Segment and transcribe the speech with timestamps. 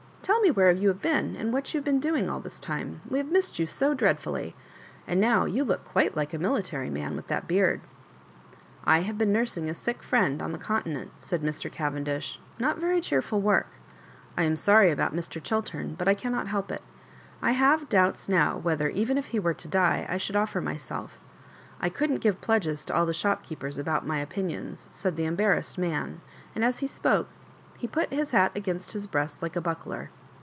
[0.23, 3.01] Tell me where you have been, and what you have been doing all this time.
[3.09, 4.55] We have missed you so dreadfully.
[5.07, 7.83] And now you look quite like a military man with that beard." ^
[8.85, 11.69] I have been nursing a sick friend on the Con tinent," said Mr.
[11.71, 13.71] Cavendish— not very cheerful work.
[14.37, 15.41] I am sorry about Mr.
[15.41, 16.83] Chiltem, but I cannot help it.
[17.41, 21.19] I have doubts now whether, even if he were to die, I should offer myself,
[21.81, 26.21] I couldn't give pledges to all the shopkeepers about my opinions," said the embarrassed man;
[26.55, 27.27] and as he spoke,
[27.77, 30.11] he put his hat against his breast like a buckler.